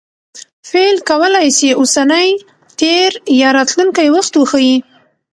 [0.69, 2.29] فعل کولای سي اوسنی،
[2.79, 3.09] تېر
[3.41, 4.75] یا راتلونکى وخت وښيي.